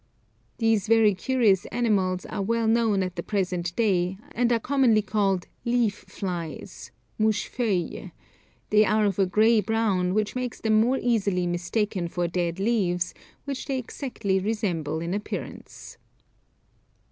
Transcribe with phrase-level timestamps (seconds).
[0.57, 5.45] These very curious animals are well known at the present day, and are commonly called
[5.63, 6.89] leaf flies
[7.19, 8.09] (mouches feuille);
[8.71, 13.13] they are of a grey brown, which makes them more easily mistaken for dead leaves,
[13.45, 15.99] which they exactly resemble in appearance.